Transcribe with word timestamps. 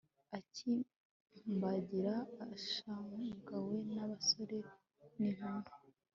akimbagira 1.37 2.13
ashagawe 2.47 3.75
n'abasore 3.93 4.57
n'inkumi 5.17 5.71